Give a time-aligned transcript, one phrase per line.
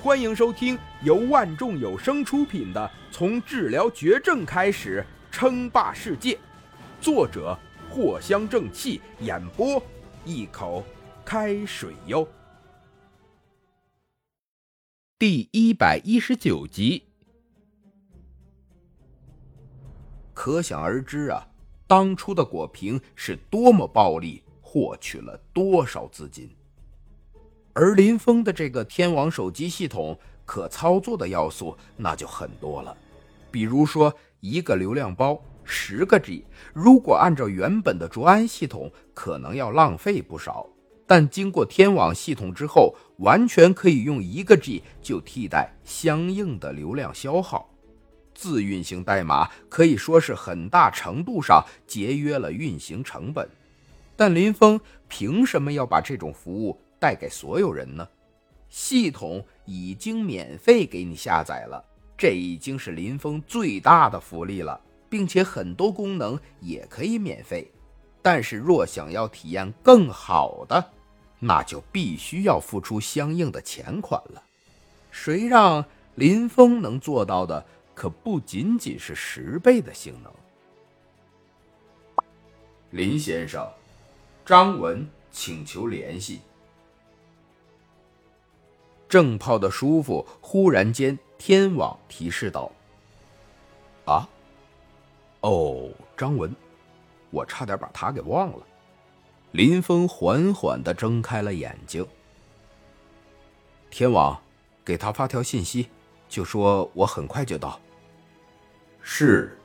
[0.00, 2.80] 欢迎收听由万众有声出品的
[3.12, 6.34] 《从治疗绝症开始称霸世界》，
[7.00, 7.58] 作者
[7.90, 9.82] 藿香正气，演播
[10.24, 10.84] 一口
[11.24, 12.26] 开水哟。
[15.18, 17.02] 第一百一十九集，
[20.32, 21.44] 可想而知啊，
[21.88, 26.48] 当初的果平是多么暴力，获取了多少资金。
[27.80, 32.96] 而林峰的这个天网手机系统可操作的要素那就很多了，
[33.52, 40.66] 比如说一个流量包十个 G，如果按照原本的卓安系统，可能要浪费不少，
[41.06, 47.70] 但经过天网系统之后，完全可以用一个 G 就替代相应的流量消耗。
[48.34, 53.48] 自运行代码可以说是很大程度上节约了运行成本，
[54.16, 56.76] 但林峰凭什么要把这种服务？
[56.98, 58.08] 带给所有人呢？
[58.68, 61.82] 系统已经免费给你下载了，
[62.16, 67.70] 这已经是林峰最大的福利了，并且很多功能也可以免费。
[68.20, 70.92] 但是若想要体验更好的，
[71.38, 74.42] 那就必须要付出相应的钱款了。
[75.10, 75.82] 谁让
[76.16, 80.30] 林峰能做到的，可不仅仅是十倍的性能。
[82.90, 83.66] 林先生，
[84.44, 86.40] 张文请求联系。
[89.08, 92.70] 正泡的舒服，忽然间天网提示道
[94.04, 94.28] ：“啊，
[95.40, 96.54] 哦，张文，
[97.30, 98.58] 我差点把他给忘了。”
[99.52, 102.06] 林峰缓缓的睁开了眼睛。
[103.90, 104.38] 天网
[104.84, 105.88] 给他发条信息，
[106.28, 107.80] 就说我很快就到。
[109.00, 109.58] 是。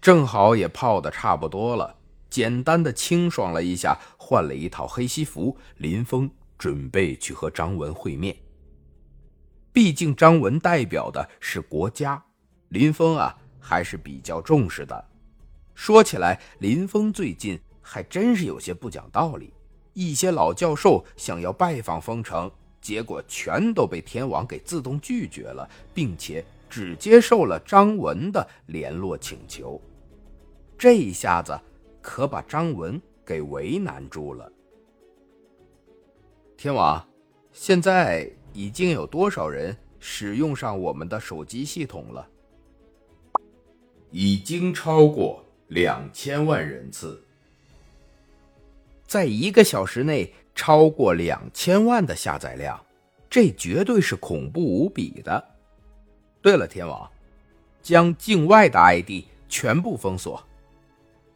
[0.00, 1.94] 正好也泡的差不多了。
[2.28, 8.34] 简单的清爽了一下，换了一套黑西服，林峰准备去和张文会面。
[9.70, 12.24] 毕竟张文代表的是国家，
[12.70, 15.04] 林峰啊还是比较重视的。
[15.74, 19.52] 说起来，林峰最近还真是有些不讲道理。
[19.92, 22.50] 一些老教授想要拜访封城，
[22.80, 29.78] 结果全都被天网给自动拒绝了，并且只接受了张文的联络请求。
[30.78, 31.60] 这一下子。
[32.06, 34.50] 可把张文给为难住了。
[36.56, 37.04] 天王，
[37.52, 42.28] 现在已经有多少人使用上我们的手机系统了？
[44.10, 47.20] 已经超过两千万人次。
[49.06, 52.80] 在一个小时内超过两千万的下载量，
[53.28, 55.44] 这绝对是恐怖无比的。
[56.40, 57.10] 对了，天王，
[57.82, 60.42] 将境外的 ID 全部封锁。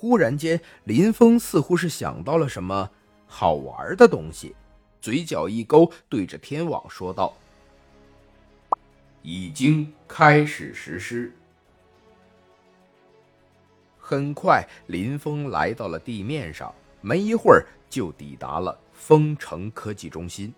[0.00, 2.90] 忽然间，林峰似乎是想到了什么
[3.26, 4.56] 好玩的东西，
[4.98, 7.36] 嘴角一勾，对着天网说道
[9.20, 11.30] ：“已经开始实施。”
[14.00, 20.50] 很快，林峰来到了地面上，没一会儿就抵达了丰城科技中心。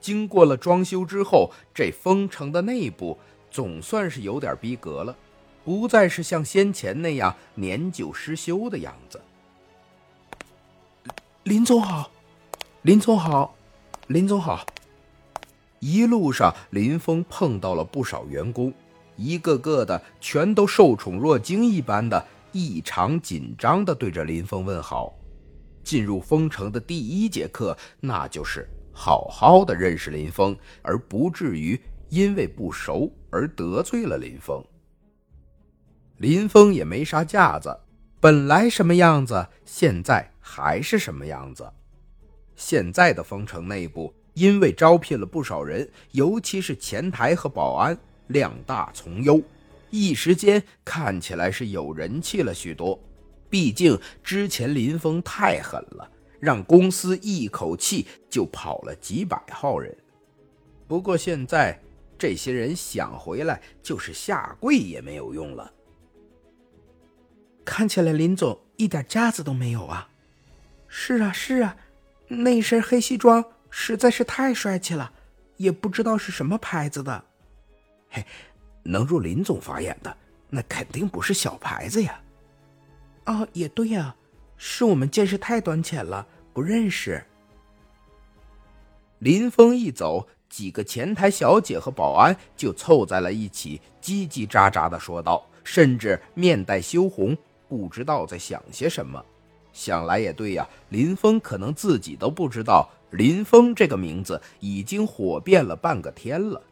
[0.00, 3.16] 经过了装修之后，这丰城的内部
[3.48, 5.16] 总算是有点逼格了。
[5.66, 9.20] 不再是像先前那样年久失修的样子。
[11.42, 12.08] 林总好，
[12.82, 13.52] 林总好，
[14.06, 14.64] 林总好。
[15.80, 18.72] 一路上，林峰碰到了不少员工，
[19.16, 25.12] 一个个的全都受宠若惊一般的，异常紧张的对着林峰问好。
[25.82, 34.64] 进入丰城的第一节课，那就是好好的认识林峰，而不至于因为不熟而得罪了林峰。
[36.18, 37.78] 林峰也没啥架子，
[38.20, 41.70] 本来什么样子，现在还是什么样子。
[42.54, 49.42] 现在的丰城内部，因为招聘了不少人，尤其是前台和保安，量大从优，
[49.90, 52.98] 一时间看起来是有人气了许多。
[53.50, 56.10] 毕竟之前林峰太狠了，
[56.40, 59.94] 让公司一口气就跑了几百号人。
[60.88, 61.78] 不过现在
[62.16, 65.70] 这些人想回来，就是下跪也没有用了。
[67.66, 70.08] 看起来林总一点架子都没有啊！
[70.86, 71.76] 是啊，是啊，
[72.28, 75.12] 那身黑西装实在是太帅气了，
[75.56, 77.24] 也不知道是什么牌子的。
[78.08, 78.24] 嘿，
[78.84, 80.16] 能入林总法眼的，
[80.48, 82.20] 那肯定不是小牌子呀。
[83.24, 84.14] 哦，也对呀，
[84.56, 86.24] 是我们见识太短浅了，
[86.54, 87.22] 不认识。
[89.18, 97.36] 林峰一走，几个前台小姐和保安就凑在了一起，叽叽喳喳的说道，甚至面带羞红。
[97.68, 99.24] 不知道在想些什么，
[99.72, 100.68] 想来也对呀。
[100.90, 106.62] 林峰可能自己都不知道林峰这个名字已经火遍了半个天了，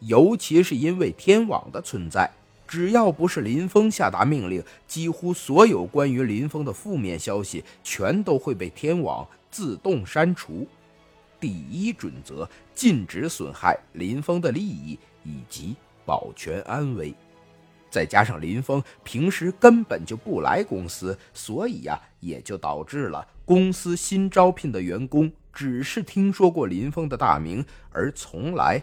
[0.00, 2.30] 尤其是因为天网的存在，
[2.66, 10.66] 只要不是林峰下达命令，几乎所有关于林峰的负面消息全都会被天网自动删除。
[11.40, 17.12] 第一准则：禁止损害林峰的利益以及保全安危。
[17.92, 28.82] 再加上林峰平时根本就不来公司，所以呀，也就导致了公司新招聘的员工只是听说过林峰的大名，而从来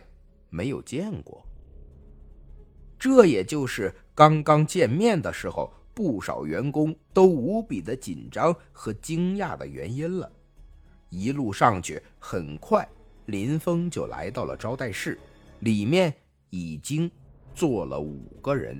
[0.51, 1.43] 没有见过。
[2.99, 10.31] 这也就是刚刚见面的时候，不少员工都无比的紧张和惊讶的原因了。
[11.09, 12.87] 一路上去，很快
[13.25, 15.17] 林峰就来到了招待室，
[15.61, 16.13] 里面
[16.51, 17.09] 已经
[17.55, 18.79] 坐了五个人。